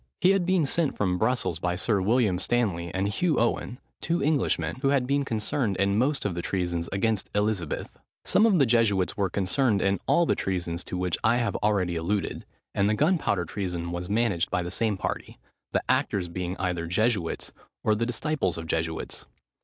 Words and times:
He 0.19 0.31
had 0.31 0.47
been 0.47 0.65
sent 0.65 0.97
from 0.97 1.19
Brussels 1.19 1.59
by 1.59 1.75
Sir 1.75 2.01
William 2.01 2.39
Stanley 2.39 2.91
and 2.91 3.07
Hugh 3.07 3.37
Owen, 3.37 3.77
two 4.01 4.23
Englishmen, 4.23 4.77
who 4.77 4.87
had 4.87 5.05
been 5.05 5.23
concerned 5.23 5.77
in 5.77 5.95
most 5.99 6.25
of 6.25 6.33
the 6.33 6.41
treasons 6.41 6.89
against 6.91 7.29
Elizabeth. 7.35 7.99
Some 8.25 8.47
of 8.47 8.57
the 8.57 8.65
Jesuits 8.65 9.15
were 9.15 9.29
concerned 9.29 9.79
in 9.79 9.99
all 10.07 10.25
the 10.25 10.33
treasons 10.33 10.83
to 10.85 10.97
which 10.97 11.19
I 11.23 11.35
have 11.37 11.55
already 11.57 11.95
alluded; 11.97 12.45
and 12.73 12.89
the 12.89 12.95
gunpowder 12.95 13.45
treason 13.45 13.91
was 13.91 14.09
managed 14.09 14.49
by 14.49 14.63
the 14.63 14.71
same 14.71 14.97
party, 14.97 15.37
the 15.71 15.83
actors 15.87 16.29
being 16.29 16.57
either 16.57 16.87
Jesuits, 16.87 17.53
or 17.83 17.93
the 17.93 18.07
disciples 18.07 18.57
of 18.57 18.65
Jesuits. 18.65 19.27